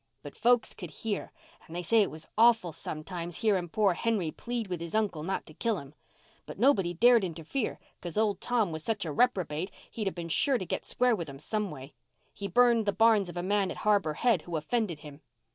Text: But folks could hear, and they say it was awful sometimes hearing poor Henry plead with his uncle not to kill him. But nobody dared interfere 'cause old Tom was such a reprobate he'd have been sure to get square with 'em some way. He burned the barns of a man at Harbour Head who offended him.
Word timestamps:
But 0.23 0.35
folks 0.35 0.73
could 0.73 0.89
hear, 0.89 1.31
and 1.67 1.75
they 1.75 1.83
say 1.83 2.01
it 2.01 2.09
was 2.09 2.27
awful 2.35 2.71
sometimes 2.71 3.41
hearing 3.41 3.69
poor 3.69 3.93
Henry 3.93 4.31
plead 4.31 4.65
with 4.65 4.79
his 4.81 4.95
uncle 4.95 5.21
not 5.21 5.45
to 5.45 5.53
kill 5.53 5.77
him. 5.77 5.93
But 6.47 6.57
nobody 6.57 6.95
dared 6.95 7.23
interfere 7.23 7.79
'cause 8.01 8.17
old 8.17 8.41
Tom 8.41 8.71
was 8.71 8.83
such 8.83 9.05
a 9.05 9.11
reprobate 9.11 9.69
he'd 9.91 10.07
have 10.07 10.15
been 10.15 10.27
sure 10.27 10.57
to 10.57 10.65
get 10.65 10.85
square 10.85 11.15
with 11.15 11.29
'em 11.29 11.37
some 11.37 11.69
way. 11.69 11.93
He 12.33 12.47
burned 12.47 12.87
the 12.87 12.91
barns 12.93 13.29
of 13.29 13.37
a 13.37 13.43
man 13.43 13.69
at 13.69 13.77
Harbour 13.77 14.13
Head 14.15 14.41
who 14.41 14.55
offended 14.57 15.01
him. 15.01 15.21